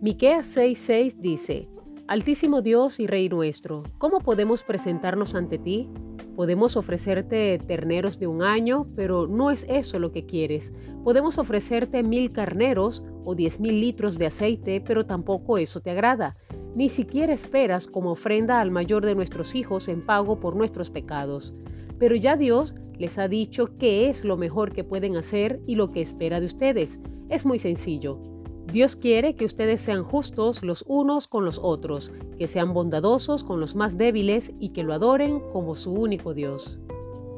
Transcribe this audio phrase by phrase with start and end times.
[0.00, 1.68] Miqueas 6:6 dice:
[2.06, 5.88] Altísimo Dios y Rey nuestro, ¿cómo podemos presentarnos ante ti?
[6.36, 10.72] Podemos ofrecerte terneros de un año, pero no es eso lo que quieres.
[11.02, 16.36] Podemos ofrecerte mil carneros o diez mil litros de aceite, pero tampoco eso te agrada.
[16.76, 21.54] Ni siquiera esperas como ofrenda al mayor de nuestros hijos en pago por nuestros pecados.
[21.98, 25.90] Pero ya Dios les ha dicho qué es lo mejor que pueden hacer y lo
[25.90, 27.00] que espera de ustedes.
[27.28, 28.37] Es muy sencillo.
[28.70, 33.60] Dios quiere que ustedes sean justos los unos con los otros, que sean bondadosos con
[33.60, 36.78] los más débiles y que lo adoren como su único Dios.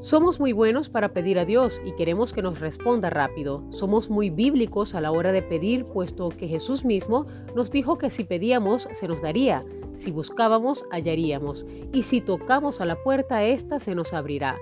[0.01, 3.63] Somos muy buenos para pedir a Dios y queremos que nos responda rápido.
[3.71, 8.11] Somos muy bíblicos a la hora de pedir, puesto que Jesús mismo nos dijo que
[8.11, 13.79] si pedíamos, se nos daría, si buscábamos, hallaríamos, y si tocamos a la puerta, ésta
[13.79, 14.59] se nos abrirá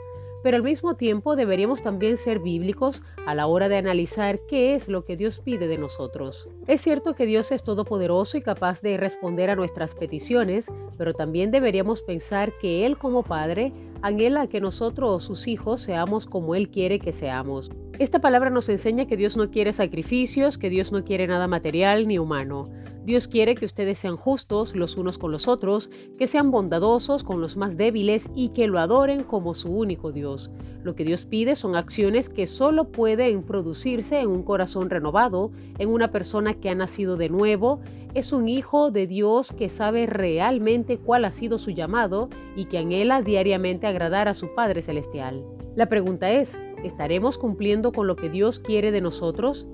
[0.49, 4.89] pero al mismo tiempo deberíamos también ser bíblicos a la hora de analizar qué es
[4.89, 6.49] lo que Dios pide de nosotros.
[6.67, 11.51] Es cierto que Dios es todopoderoso y capaz de responder a nuestras peticiones, pero también
[11.51, 16.99] deberíamos pensar que Él como Padre anhela que nosotros, sus hijos, seamos como Él quiere
[16.99, 17.71] que seamos.
[17.99, 22.09] Esta palabra nos enseña que Dios no quiere sacrificios, que Dios no quiere nada material
[22.09, 22.71] ni humano.
[23.09, 27.41] Dios quiere que ustedes sean justos los unos con los otros, que sean bondadosos con
[27.41, 30.51] los más débiles y que lo adoren como su único Dios.
[30.83, 35.89] Lo que Dios pide son acciones que solo pueden producirse en un corazón renovado, en
[35.89, 37.81] una persona que ha nacido de nuevo,
[38.13, 42.77] es un hijo de Dios que sabe realmente cuál ha sido su llamado y que
[42.77, 45.47] anhela diariamente agradar a su Padre Celestial.
[45.77, 49.67] La pregunta es, ¿estaremos cumpliendo con lo que Dios quiere de nosotros?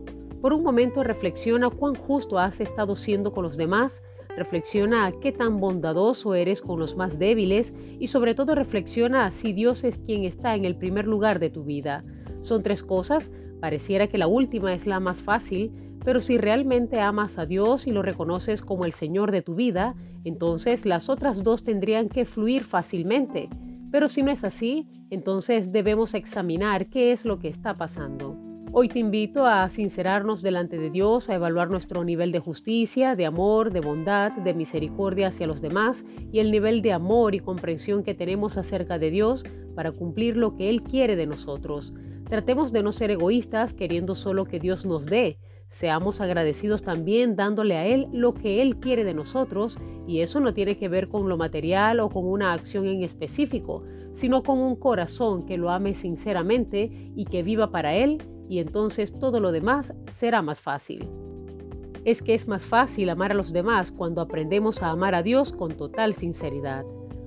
[0.44, 4.02] Por un momento reflexiona cuán justo has estado siendo con los demás,
[4.36, 9.84] reflexiona qué tan bondadoso eres con los más débiles y sobre todo reflexiona si Dios
[9.84, 12.04] es quien está en el primer lugar de tu vida.
[12.40, 15.72] Son tres cosas, pareciera que la última es la más fácil,
[16.04, 19.94] pero si realmente amas a Dios y lo reconoces como el Señor de tu vida,
[20.24, 23.48] entonces las otras dos tendrían que fluir fácilmente.
[23.90, 28.33] Pero si no es así, entonces debemos examinar qué es lo que está pasando.
[28.76, 33.24] Hoy te invito a sincerarnos delante de Dios, a evaluar nuestro nivel de justicia, de
[33.24, 38.02] amor, de bondad, de misericordia hacia los demás y el nivel de amor y comprensión
[38.02, 39.44] que tenemos acerca de Dios
[39.76, 41.94] para cumplir lo que Él quiere de nosotros.
[42.28, 45.38] Tratemos de no ser egoístas queriendo solo que Dios nos dé.
[45.68, 50.52] Seamos agradecidos también dándole a Él lo que Él quiere de nosotros y eso no
[50.52, 54.74] tiene que ver con lo material o con una acción en específico, sino con un
[54.74, 58.18] corazón que lo ame sinceramente y que viva para Él
[58.48, 61.08] y entonces todo lo demás será más fácil.
[62.04, 65.52] Es que es más fácil amar a los demás cuando aprendemos a amar a Dios
[65.52, 66.84] con total sinceridad.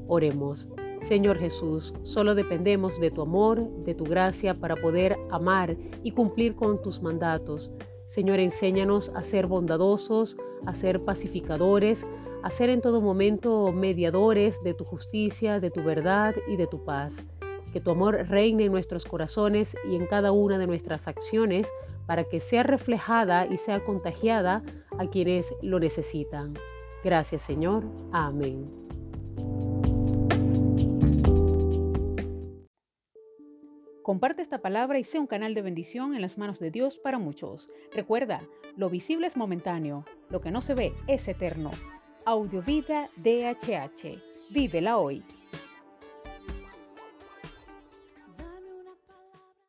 [0.07, 0.69] Oremos.
[0.99, 6.55] Señor Jesús, solo dependemos de tu amor, de tu gracia para poder amar y cumplir
[6.55, 7.71] con tus mandatos.
[8.05, 12.07] Señor, enséñanos a ser bondadosos, a ser pacificadores,
[12.41, 16.83] a ser en todo momento mediadores de tu justicia, de tu verdad y de tu
[16.83, 17.23] paz
[17.77, 21.71] que tu amor reine en nuestros corazones y en cada una de nuestras acciones
[22.07, 24.63] para que sea reflejada y sea contagiada
[24.97, 26.55] a quienes lo necesitan.
[27.03, 27.83] Gracias Señor.
[28.11, 28.67] Amén.
[34.01, 37.19] Comparte esta palabra y sea un canal de bendición en las manos de Dios para
[37.19, 37.69] muchos.
[37.93, 38.41] Recuerda,
[38.75, 41.69] lo visible es momentáneo, lo que no se ve es eterno.
[42.25, 44.19] Audiovida DHH.
[44.49, 45.21] Vívela hoy.